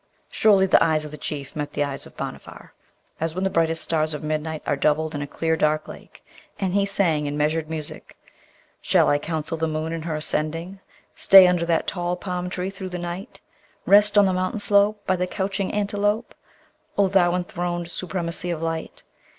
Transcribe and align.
Surely 0.31 0.65
the 0.65 0.83
eyes 0.83 1.05
of 1.05 1.11
the 1.11 1.15
Chief 1.15 1.55
met 1.55 1.73
the 1.73 1.83
eyes 1.83 2.07
of 2.07 2.17
Bhanavar 2.17 2.73
as 3.19 3.35
when 3.35 3.43
the 3.43 3.51
brightest 3.51 3.83
stars 3.83 4.15
of 4.15 4.23
midnight 4.23 4.63
are 4.65 4.75
doubled 4.75 5.13
in 5.13 5.21
a 5.21 5.27
clear 5.27 5.55
dark 5.55 5.87
lake, 5.87 6.25
and 6.59 6.73
he 6.73 6.87
sang 6.87 7.27
in 7.27 7.37
measured 7.37 7.69
music: 7.69 8.17
'Shall 8.81 9.09
I 9.09 9.19
counsel 9.19 9.57
the 9.59 9.67
moon 9.67 9.93
in 9.93 10.01
her 10.01 10.15
ascending? 10.15 10.79
Stay 11.13 11.45
under 11.45 11.67
that 11.67 11.85
tall 11.85 12.15
palm 12.15 12.49
tree 12.49 12.71
through 12.71 12.89
the 12.89 12.97
night; 12.97 13.41
Rest 13.85 14.17
on 14.17 14.25
the 14.25 14.33
mountain 14.33 14.57
slope 14.59 15.05
By 15.05 15.15
the 15.17 15.27
couching 15.27 15.71
antelope, 15.71 16.33
O 16.97 17.07
thou 17.07 17.35
enthroned 17.35 17.91
supremacy 17.91 18.49
of 18.49 18.59
light! 18.59 19.03